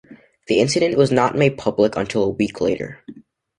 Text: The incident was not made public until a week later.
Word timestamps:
The 0.47 0.59
incident 0.59 0.97
was 0.97 1.11
not 1.11 1.35
made 1.35 1.59
public 1.59 1.95
until 1.95 2.23
a 2.23 2.29
week 2.29 2.59
later. 2.59 3.03